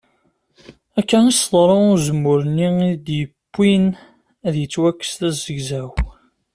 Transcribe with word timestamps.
Akka 0.99 1.19
i 1.23 1.27
as-tḍerru 1.31 1.77
i 1.85 1.89
uzemmur-nni 1.93 2.69
i 2.89 2.91
d-yewwin 3.05 3.85
ad 4.47 4.55
yettwakkes 4.57 5.13
d 5.19 5.21
azegzaw. 5.29 5.91